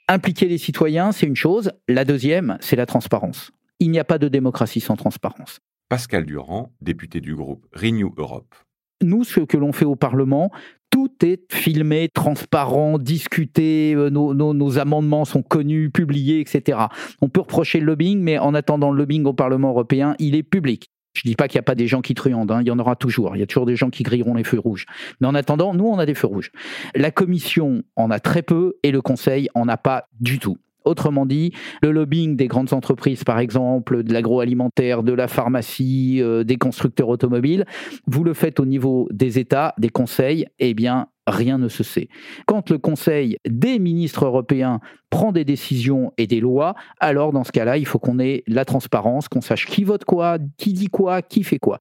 Impliquer 0.08 0.46
les 0.46 0.58
citoyens, 0.58 1.12
c'est 1.12 1.26
une 1.26 1.36
chose. 1.36 1.70
La 1.86 2.06
deuxième, 2.06 2.56
c'est 2.60 2.76
la 2.76 2.86
transparence. 2.86 3.52
Il 3.78 3.90
n'y 3.90 3.98
a 3.98 4.04
pas 4.04 4.18
de 4.18 4.28
démocratie 4.28 4.80
sans 4.80 4.96
transparence. 4.96 5.60
Pascal 5.90 6.24
Durand, 6.24 6.72
député 6.80 7.20
du 7.20 7.34
groupe 7.34 7.66
Renew 7.74 8.14
Europe. 8.16 8.54
Nous, 9.02 9.24
ce 9.24 9.40
que 9.40 9.56
l'on 9.56 9.72
fait 9.72 9.84
au 9.84 9.96
Parlement, 9.96 10.50
tout 10.90 11.10
est 11.22 11.52
filmé, 11.52 12.08
transparent, 12.08 12.98
discuté, 12.98 13.94
euh, 13.94 14.10
nos, 14.10 14.78
amendements 14.78 15.24
sont 15.24 15.42
connus, 15.42 15.90
publiés, 15.90 16.40
etc. 16.40 16.78
On 17.20 17.28
peut 17.28 17.40
reprocher 17.40 17.80
le 17.80 17.86
lobbying, 17.86 18.20
mais 18.20 18.38
en 18.38 18.54
attendant, 18.54 18.90
le 18.90 18.98
lobbying 18.98 19.24
au 19.24 19.32
Parlement 19.32 19.70
européen, 19.70 20.14
il 20.18 20.34
est 20.34 20.42
public. 20.42 20.90
Je 21.14 21.22
ne 21.24 21.30
dis 21.30 21.36
pas 21.36 21.48
qu'il 21.48 21.58
n'y 21.58 21.60
a 21.60 21.64
pas 21.64 21.74
des 21.74 21.86
gens 21.86 22.00
qui 22.00 22.14
truandent, 22.14 22.50
hein, 22.50 22.60
il 22.60 22.68
y 22.68 22.70
en 22.70 22.78
aura 22.78 22.94
toujours. 22.94 23.34
Il 23.34 23.40
y 23.40 23.42
a 23.42 23.46
toujours 23.46 23.66
des 23.66 23.76
gens 23.76 23.90
qui 23.90 24.02
grilleront 24.02 24.34
les 24.34 24.44
feux 24.44 24.58
rouges. 24.58 24.86
Mais 25.20 25.26
en 25.26 25.34
attendant, 25.34 25.74
nous, 25.74 25.86
on 25.86 25.98
a 25.98 26.06
des 26.06 26.14
feux 26.14 26.28
rouges. 26.28 26.52
La 26.94 27.10
Commission 27.10 27.82
en 27.96 28.10
a 28.10 28.20
très 28.20 28.42
peu 28.42 28.74
et 28.82 28.92
le 28.92 29.02
Conseil 29.02 29.48
en 29.54 29.68
a 29.68 29.76
pas 29.76 30.06
du 30.20 30.38
tout. 30.38 30.58
Autrement 30.88 31.26
dit, 31.26 31.52
le 31.82 31.90
lobbying 31.90 32.34
des 32.34 32.48
grandes 32.48 32.72
entreprises, 32.72 33.22
par 33.22 33.38
exemple, 33.38 34.02
de 34.02 34.10
l'agroalimentaire, 34.10 35.02
de 35.02 35.12
la 35.12 35.28
pharmacie, 35.28 36.22
euh, 36.22 36.44
des 36.44 36.56
constructeurs 36.56 37.10
automobiles, 37.10 37.66
vous 38.06 38.24
le 38.24 38.32
faites 38.32 38.58
au 38.58 38.64
niveau 38.64 39.06
des 39.12 39.38
États, 39.38 39.74
des 39.76 39.90
conseils, 39.90 40.46
eh 40.58 40.72
bien, 40.72 41.08
rien 41.26 41.58
ne 41.58 41.68
se 41.68 41.82
sait. 41.82 42.08
Quand 42.46 42.70
le 42.70 42.78
Conseil 42.78 43.36
des 43.46 43.78
ministres 43.78 44.24
européens 44.24 44.80
prend 45.10 45.30
des 45.30 45.44
décisions 45.44 46.10
et 46.16 46.26
des 46.26 46.40
lois, 46.40 46.74
alors 47.00 47.32
dans 47.32 47.44
ce 47.44 47.52
cas-là, 47.52 47.76
il 47.76 47.84
faut 47.84 47.98
qu'on 47.98 48.18
ait 48.18 48.44
la 48.46 48.64
transparence, 48.64 49.28
qu'on 49.28 49.42
sache 49.42 49.66
qui 49.66 49.84
vote 49.84 50.06
quoi, 50.06 50.38
qui 50.56 50.72
dit 50.72 50.88
quoi, 50.88 51.20
qui 51.20 51.42
fait 51.42 51.58
quoi. 51.58 51.80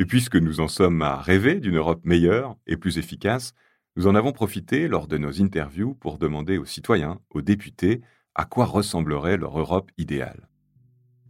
Et 0.00 0.04
puisque 0.04 0.34
nous 0.34 0.58
en 0.58 0.66
sommes 0.66 1.02
à 1.02 1.16
rêver 1.18 1.60
d'une 1.60 1.76
Europe 1.76 2.00
meilleure 2.02 2.56
et 2.66 2.76
plus 2.76 2.98
efficace, 2.98 3.54
nous 3.96 4.06
en 4.06 4.14
avons 4.14 4.32
profité 4.32 4.88
lors 4.88 5.06
de 5.06 5.18
nos 5.18 5.42
interviews 5.42 5.94
pour 5.94 6.16
demander 6.16 6.56
aux 6.56 6.64
citoyens, 6.64 7.18
aux 7.30 7.42
députés, 7.42 8.00
à 8.34 8.46
quoi 8.46 8.64
ressemblerait 8.64 9.36
leur 9.36 9.58
Europe 9.58 9.90
idéale. 9.98 10.48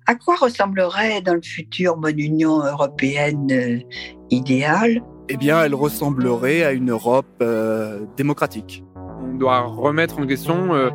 À 0.07 0.15
quoi 0.15 0.37
ressemblerait 0.37 1.23
dans 1.23 1.35
le 1.35 1.43
futur 1.43 1.97
mon 1.97 2.09
Union 2.09 2.63
européenne 2.65 3.51
euh, 3.51 3.79
idéale? 4.31 5.03
Eh 5.29 5.37
bien, 5.37 5.63
elle 5.63 5.75
ressemblerait 5.75 6.63
à 6.63 6.73
une 6.73 6.91
Europe 6.91 7.27
euh, 7.41 8.05
démocratique. 8.17 8.85
On 8.97 9.35
doit 9.35 9.61
remettre 9.61 10.19
en 10.19 10.27
question 10.27 10.75
euh, 10.75 10.91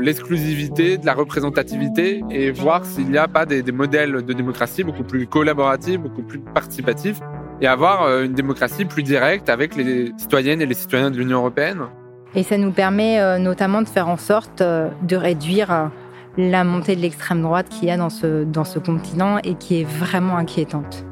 l'exclusivité 0.00 0.98
de 0.98 1.06
la 1.06 1.14
représentativité 1.14 2.22
et 2.30 2.50
voir 2.50 2.84
s'il 2.84 3.10
n'y 3.10 3.18
a 3.18 3.28
pas 3.28 3.46
des, 3.46 3.62
des 3.62 3.72
modèles 3.72 4.22
de 4.22 4.32
démocratie 4.32 4.84
beaucoup 4.84 5.04
plus 5.04 5.26
collaboratifs, 5.26 5.98
beaucoup 5.98 6.22
plus 6.22 6.40
participatifs 6.40 7.20
et 7.60 7.66
avoir 7.66 8.02
euh, 8.02 8.24
une 8.24 8.32
démocratie 8.32 8.84
plus 8.84 9.02
directe 9.02 9.48
avec 9.48 9.76
les 9.76 10.12
citoyennes 10.16 10.60
et 10.60 10.66
les 10.66 10.74
citoyens 10.74 11.10
de 11.10 11.16
l'Union 11.16 11.38
européenne. 11.38 11.82
Et 12.34 12.42
ça 12.42 12.56
nous 12.56 12.70
permet 12.70 13.20
euh, 13.20 13.38
notamment 13.38 13.82
de 13.82 13.88
faire 13.88 14.08
en 14.08 14.16
sorte 14.16 14.60
euh, 14.60 14.88
de 15.02 15.16
réduire 15.16 15.90
la 16.38 16.64
montée 16.64 16.96
de 16.96 17.00
l'extrême 17.00 17.42
droite 17.42 17.68
qu'il 17.68 17.88
y 17.88 17.90
a 17.90 17.96
dans 17.96 18.08
ce, 18.08 18.44
dans 18.44 18.64
ce 18.64 18.78
continent 18.78 19.38
et 19.38 19.54
qui 19.54 19.80
est 19.80 19.84
vraiment 19.84 20.36
inquiétante. 20.36 21.04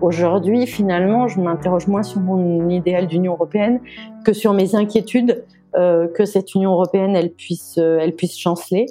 Aujourd'hui, 0.00 0.66
finalement, 0.66 1.28
je 1.28 1.40
m'interroge 1.40 1.86
moins 1.86 2.02
sur 2.02 2.20
mon 2.20 2.68
idéal 2.68 3.06
d'Union 3.06 3.32
européenne 3.32 3.80
que 4.24 4.32
sur 4.32 4.52
mes 4.52 4.74
inquiétudes 4.74 5.44
que 5.74 6.24
cette 6.24 6.54
Union 6.54 6.72
européenne 6.72 7.14
elle 7.14 7.30
puisse, 7.30 7.76
elle 7.76 8.14
puisse 8.14 8.38
chanceler. 8.38 8.86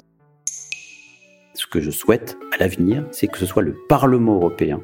Ce 1.54 1.66
que 1.66 1.80
je 1.80 1.90
souhaite 1.90 2.38
à 2.54 2.58
l'avenir, 2.58 3.04
c'est 3.10 3.26
que 3.26 3.38
ce 3.38 3.46
soit 3.46 3.62
le 3.62 3.76
Parlement 3.88 4.36
européen 4.36 4.80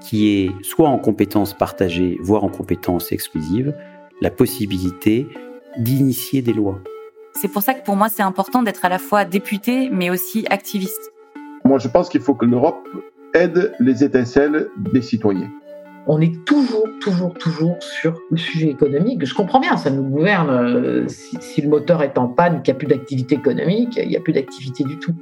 qui 0.00 0.28
est 0.28 0.50
soit 0.62 0.88
en 0.88 0.98
compétence 0.98 1.54
partagée, 1.54 2.18
voire 2.20 2.44
en 2.44 2.48
compétence 2.48 3.12
exclusive, 3.12 3.74
la 4.20 4.30
possibilité 4.30 5.26
d'initier 5.78 6.42
des 6.42 6.52
lois. 6.52 6.78
C'est 7.34 7.48
pour 7.48 7.62
ça 7.62 7.74
que 7.74 7.84
pour 7.84 7.96
moi 7.96 8.08
c'est 8.08 8.22
important 8.22 8.62
d'être 8.62 8.84
à 8.84 8.88
la 8.88 8.98
fois 8.98 9.24
député 9.24 9.88
mais 9.90 10.10
aussi 10.10 10.44
activiste. 10.50 11.12
Moi 11.64 11.78
je 11.78 11.88
pense 11.88 12.08
qu'il 12.08 12.20
faut 12.20 12.34
que 12.34 12.44
l'Europe 12.44 12.88
aide 13.34 13.74
les 13.78 14.02
étincelles 14.02 14.68
des 14.76 15.02
citoyens. 15.02 15.50
On 16.06 16.20
est 16.20 16.44
toujours, 16.44 16.88
toujours, 17.00 17.34
toujours 17.34 17.76
sur 17.80 18.18
le 18.30 18.36
sujet 18.36 18.68
économique. 18.68 19.24
Je 19.24 19.34
comprends 19.34 19.60
bien, 19.60 19.76
ça 19.76 19.90
nous 19.90 20.02
gouverne. 20.02 21.08
Si, 21.08 21.36
si 21.40 21.60
le 21.60 21.68
moteur 21.68 22.02
est 22.02 22.16
en 22.16 22.26
panne, 22.26 22.62
qu'il 22.62 22.72
n'y 22.72 22.76
a 22.76 22.78
plus 22.78 22.88
d'activité 22.88 23.34
économique, 23.34 23.96
il 23.96 24.08
n'y 24.08 24.16
a 24.16 24.20
plus 24.20 24.32
d'activité 24.32 24.82
du 24.82 24.98
tout. 24.98 25.14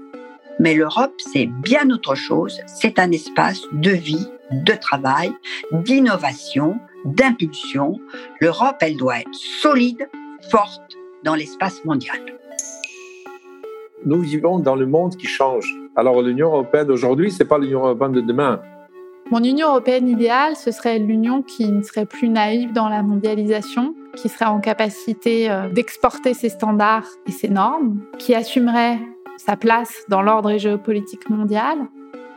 Mais 0.61 0.75
l'Europe, 0.75 1.13
c'est 1.19 1.47
bien 1.47 1.91
autre 1.91 2.15
chose. 2.15 2.61
C'est 2.67 2.99
un 2.99 3.11
espace 3.11 3.63
de 3.73 3.91
vie, 3.91 4.29
de 4.51 4.73
travail, 4.73 5.33
d'innovation, 5.73 6.79
d'impulsion. 7.05 7.99
L'Europe, 8.41 8.77
elle 8.81 8.97
doit 8.97 9.21
être 9.21 9.35
solide, 9.35 10.09
forte 10.51 10.97
dans 11.25 11.35
l'espace 11.35 11.85
mondial. 11.85 12.19
Nous 14.05 14.21
vivons 14.21 14.59
dans 14.59 14.77
le 14.77 14.87
monde 14.87 15.17
qui 15.17 15.27
change. 15.27 15.75
Alors 15.97 16.23
l'Union 16.23 16.49
européenne 16.49 16.87
d'aujourd'hui, 16.87 17.31
c'est 17.31 17.45
pas 17.45 17.59
l'Union 17.59 17.85
européenne 17.85 18.13
de 18.13 18.21
demain. 18.21 18.61
Mon 19.31 19.43
Union 19.43 19.69
européenne 19.69 20.09
idéale, 20.09 20.57
ce 20.57 20.71
serait 20.71 20.99
l'Union 20.99 21.43
qui 21.43 21.71
ne 21.71 21.83
serait 21.83 22.07
plus 22.07 22.31
naïve 22.31 22.73
dans 22.73 22.89
la 22.89 23.03
mondialisation, 23.03 23.95
qui 24.17 24.29
serait 24.29 24.47
en 24.47 24.61
capacité 24.61 25.51
euh, 25.51 25.69
d'exporter 25.69 26.33
ses 26.33 26.49
standards 26.49 27.09
et 27.27 27.33
ses 27.33 27.49
normes, 27.49 28.01
qui 28.19 28.35
assumerait 28.35 28.99
sa 29.37 29.57
place 29.57 30.05
dans 30.09 30.23
l'ordre 30.23 30.57
géopolitique 30.57 31.29
mondial 31.29 31.79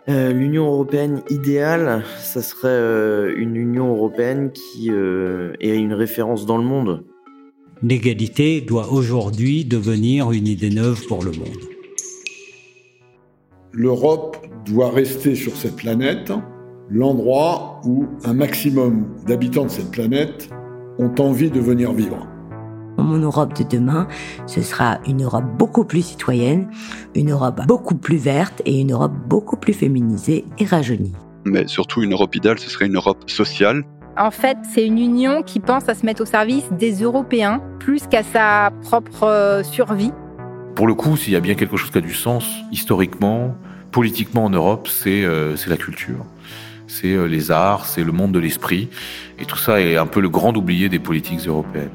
euh, 0.09 0.33
L'Union 0.33 0.65
européenne 0.65 1.21
idéale, 1.29 2.03
ça 2.19 2.41
serait 2.41 2.67
euh, 2.69 3.33
une 3.37 3.55
Union 3.55 3.93
européenne 3.93 4.51
qui 4.51 4.89
euh, 4.89 5.53
est 5.59 5.77
une 5.77 5.93
référence 5.93 6.45
dans 6.45 6.57
le 6.57 6.63
monde. 6.63 7.03
L'égalité 7.83 8.61
doit 8.61 8.91
aujourd'hui 8.91 9.65
devenir 9.65 10.31
une 10.31 10.47
idée 10.47 10.69
neuve 10.69 11.05
pour 11.07 11.23
le 11.23 11.31
monde. 11.31 11.57
L'Europe 13.73 14.37
doit 14.65 14.91
rester 14.91 15.35
sur 15.35 15.55
cette 15.55 15.77
planète 15.77 16.31
l'endroit 16.89 17.81
où 17.85 18.05
un 18.25 18.33
maximum 18.33 19.07
d'habitants 19.25 19.65
de 19.65 19.69
cette 19.69 19.91
planète 19.91 20.49
ont 20.99 21.13
envie 21.19 21.49
de 21.49 21.59
venir 21.59 21.93
vivre. 21.93 22.27
Mon 23.01 23.17
Europe 23.17 23.57
de 23.57 23.63
demain, 23.63 24.07
ce 24.45 24.61
sera 24.61 24.99
une 25.07 25.23
Europe 25.23 25.45
beaucoup 25.57 25.85
plus 25.85 26.03
citoyenne, 26.03 26.69
une 27.15 27.31
Europe 27.31 27.61
beaucoup 27.67 27.95
plus 27.95 28.17
verte 28.17 28.61
et 28.65 28.79
une 28.79 28.91
Europe 28.91 29.13
beaucoup 29.27 29.57
plus 29.57 29.73
féminisée 29.73 30.45
et 30.59 30.65
rajeunie. 30.65 31.13
Mais 31.45 31.67
surtout, 31.67 32.03
une 32.03 32.13
Europe 32.13 32.35
idéale, 32.35 32.59
ce 32.59 32.69
serait 32.69 32.85
une 32.85 32.95
Europe 32.95 33.29
sociale 33.29 33.83
En 34.17 34.31
fait, 34.31 34.57
c'est 34.73 34.85
une 34.85 34.99
union 34.99 35.41
qui 35.43 35.59
pense 35.59 35.89
à 35.89 35.95
se 35.95 36.05
mettre 36.05 36.21
au 36.21 36.25
service 36.25 36.65
des 36.71 37.01
Européens 37.01 37.61
plus 37.79 38.07
qu'à 38.07 38.23
sa 38.23 38.71
propre 38.83 39.23
euh, 39.23 39.63
survie. 39.63 40.11
Pour 40.75 40.87
le 40.87 40.93
coup, 40.93 41.17
s'il 41.17 41.33
y 41.33 41.35
a 41.35 41.39
bien 41.39 41.55
quelque 41.55 41.77
chose 41.77 41.89
qui 41.89 41.97
a 41.97 42.01
du 42.01 42.13
sens 42.13 42.45
historiquement, 42.71 43.55
politiquement 43.91 44.45
en 44.45 44.49
Europe, 44.49 44.87
c'est 44.87 45.23
euh, 45.23 45.55
la 45.67 45.77
culture. 45.77 46.25
C'est 46.87 47.13
euh, 47.13 47.25
les 47.25 47.51
arts, 47.51 47.85
c'est 47.85 48.03
le 48.03 48.11
monde 48.11 48.31
de 48.31 48.39
l'esprit. 48.39 48.89
Et 49.39 49.45
tout 49.45 49.57
ça 49.57 49.81
est 49.81 49.97
un 49.97 50.07
peu 50.07 50.21
le 50.21 50.29
grand 50.29 50.55
oublié 50.55 50.89
des 50.89 50.99
politiques 50.99 51.47
européennes. 51.47 51.89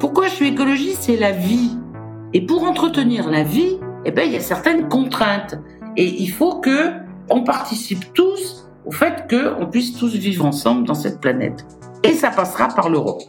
Pourquoi 0.00 0.26
je 0.26 0.34
suis 0.34 0.48
écologiste 0.48 1.02
C'est 1.02 1.16
la 1.16 1.32
vie. 1.32 1.70
Et 2.32 2.40
pour 2.44 2.64
entretenir 2.64 3.30
la 3.30 3.44
vie, 3.44 3.78
eh 4.04 4.10
ben, 4.10 4.26
il 4.26 4.32
y 4.32 4.36
a 4.36 4.40
certaines 4.40 4.88
contraintes. 4.88 5.56
Et 5.96 6.06
il 6.06 6.30
faut 6.30 6.60
que 6.60 6.90
on 7.30 7.44
participe 7.44 8.12
tous 8.12 8.68
au 8.84 8.90
fait 8.90 9.26
qu'on 9.30 9.66
puisse 9.66 9.96
tous 9.96 10.14
vivre 10.14 10.44
ensemble 10.44 10.86
dans 10.86 10.94
cette 10.94 11.20
planète. 11.20 11.64
Et 12.02 12.12
ça 12.12 12.30
passera 12.30 12.68
par 12.68 12.90
l'euro. 12.90 13.22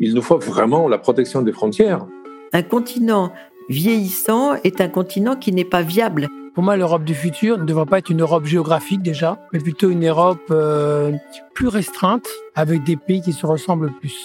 Il 0.00 0.14
nous 0.14 0.22
faut 0.22 0.38
vraiment 0.38 0.88
la 0.88 0.98
protection 0.98 1.42
des 1.42 1.52
frontières. 1.52 2.06
Un 2.52 2.62
continent 2.62 3.32
vieillissant 3.68 4.54
est 4.64 4.80
un 4.80 4.88
continent 4.88 5.36
qui 5.36 5.52
n'est 5.52 5.64
pas 5.64 5.82
viable. 5.82 6.28
Pour 6.54 6.64
moi, 6.64 6.76
l'Europe 6.76 7.04
du 7.04 7.14
futur 7.14 7.58
ne 7.58 7.64
devrait 7.64 7.86
pas 7.86 7.98
être 7.98 8.10
une 8.10 8.22
Europe 8.22 8.44
géographique 8.44 9.02
déjà, 9.02 9.38
mais 9.52 9.60
plutôt 9.60 9.88
une 9.88 10.06
Europe 10.06 10.48
euh, 10.50 11.12
plus 11.54 11.68
restreinte, 11.68 12.26
avec 12.56 12.82
des 12.82 12.96
pays 12.96 13.22
qui 13.22 13.32
se 13.32 13.46
ressemblent 13.46 13.92
plus. 14.00 14.24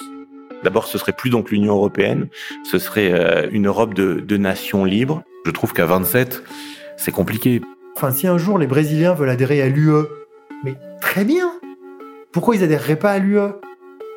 D'abord, 0.63 0.87
ce 0.87 0.97
serait 0.97 1.11
plus 1.11 1.29
donc 1.29 1.51
l'Union 1.51 1.75
européenne, 1.75 2.27
ce 2.63 2.79
serait 2.79 3.11
euh, 3.11 3.47
une 3.51 3.67
Europe 3.67 3.93
de, 3.93 4.15
de 4.15 4.37
nations 4.37 4.85
libres. 4.85 5.21
Je 5.45 5.51
trouve 5.51 5.73
qu'à 5.73 5.85
27, 5.85 6.41
c'est 6.97 7.11
compliqué. 7.11 7.61
Enfin, 7.95 8.09
si 8.09 8.25
un 8.25 8.39
jour 8.39 8.57
les 8.57 8.67
Brésiliens 8.67 9.13
veulent 9.13 9.29
adhérer 9.29 9.61
à 9.61 9.69
l'UE, 9.69 10.05
mais 10.63 10.75
très 11.01 11.25
bien. 11.25 11.51
Pourquoi 12.31 12.55
ils 12.55 12.63
adhéreraient 12.63 12.99
pas 12.99 13.11
à 13.11 13.19
l'UE 13.19 13.39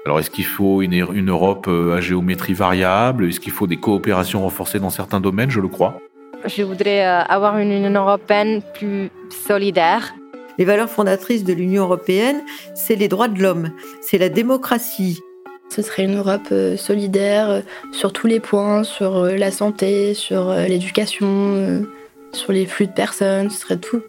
alors, 0.04 0.20
est-ce 0.20 0.30
qu'il 0.30 0.46
faut 0.46 0.80
une, 0.80 0.94
une, 0.94 1.28
Europe 1.28 1.66
euh, 1.68 1.96
à 1.96 2.00
géométrie 2.00 2.54
variable? 2.54 3.26
Est-ce 3.26 3.40
qu'il 3.40 3.52
faut 3.52 3.66
des 3.66 3.76
coopérations 3.76 4.40
renforcées 4.40 4.80
dans 4.80 4.88
certains 4.88 5.20
domaines? 5.20 5.50
Je 5.50 5.60
le 5.60 5.68
crois. 5.68 6.00
Je 6.44 6.62
voudrais 6.62 7.04
euh, 7.04 7.22
avoir 7.22 7.58
une 7.58 7.72
Union 7.72 8.00
européenne 8.00 8.62
plus 8.74 9.10
solidaire. 9.46 10.14
Les 10.56 10.64
valeurs 10.64 10.88
fondatrices 10.88 11.44
de 11.44 11.52
l'Union 11.52 11.84
européenne, 11.84 12.40
c'est 12.74 12.96
les 12.96 13.08
droits 13.08 13.28
de 13.28 13.40
l'homme, 13.40 13.70
c'est 14.00 14.18
la 14.18 14.28
démocratie. 14.28 15.20
Ce 15.68 15.82
serait 15.82 16.04
une 16.04 16.16
Europe 16.16 16.48
euh, 16.52 16.76
solidaire 16.76 17.62
sur 17.92 18.12
tous 18.12 18.26
les 18.26 18.40
points, 18.40 18.84
sur 18.84 19.24
la 19.24 19.50
santé, 19.50 20.14
sur 20.14 20.52
l'éducation, 20.52 21.84
sur 22.32 22.52
les 22.52 22.66
flux 22.66 22.86
de 22.86 22.92
personnes, 22.92 23.50
ce 23.50 23.60
serait 23.60 23.76
tout. 23.76 24.02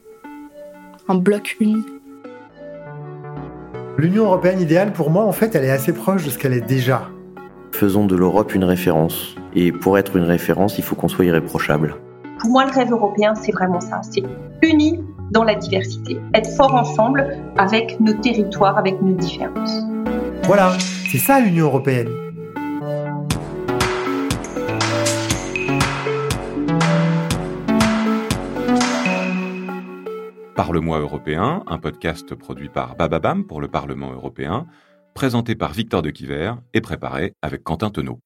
Un 1.07 1.15
bloc 1.15 1.57
uni. 1.59 1.83
L'Union 3.97 4.25
européenne 4.25 4.61
idéale, 4.61 4.93
pour 4.93 5.09
moi, 5.09 5.25
en 5.25 5.31
fait, 5.31 5.55
elle 5.55 5.65
est 5.65 5.71
assez 5.71 5.93
proche 5.93 6.23
de 6.23 6.29
ce 6.29 6.37
qu'elle 6.37 6.53
est 6.53 6.61
déjà. 6.61 7.09
Faisons 7.71 8.05
de 8.05 8.15
l'Europe 8.15 8.55
une 8.55 8.63
référence. 8.63 9.35
Et 9.55 9.71
pour 9.71 9.97
être 9.97 10.15
une 10.15 10.23
référence, 10.23 10.77
il 10.77 10.83
faut 10.83 10.95
qu'on 10.95 11.09
soit 11.09 11.25
irréprochable. 11.25 11.95
Pour 12.39 12.51
moi, 12.51 12.65
le 12.65 12.71
rêve 12.71 12.91
européen, 12.91 13.35
c'est 13.35 13.51
vraiment 13.51 13.81
ça. 13.81 13.99
C'est 14.01 14.23
uni 14.61 15.03
dans 15.31 15.43
la 15.43 15.55
diversité. 15.55 16.17
Être 16.33 16.49
fort 16.55 16.73
ensemble 16.73 17.37
avec 17.57 17.99
nos 17.99 18.13
territoires, 18.13 18.77
avec 18.77 19.01
nos 19.01 19.13
différences. 19.13 19.83
Voilà, 20.43 20.71
c'est 21.11 21.17
ça 21.17 21.41
l'Union 21.41 21.65
européenne. 21.65 22.07
Parle-moi 30.55 30.99
européen, 30.99 31.63
un 31.67 31.77
podcast 31.77 32.35
produit 32.35 32.69
par 32.69 32.95
Bababam 32.95 33.45
pour 33.45 33.59
le 33.59 33.67
Parlement 33.67 34.13
européen, 34.13 34.65
présenté 35.13 35.55
par 35.55 35.73
Victor 35.73 36.01
de 36.01 36.09
Quiver 36.09 36.53
et 36.73 36.79
préparé 36.79 37.33
avec 37.41 37.63
Quentin 37.63 37.89
Tenot. 37.89 38.19